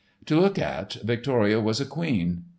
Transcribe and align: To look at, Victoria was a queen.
To 0.25 0.39
look 0.39 0.57
at, 0.57 0.93
Victoria 1.05 1.59
was 1.59 1.79
a 1.79 1.85
queen. 1.85 2.45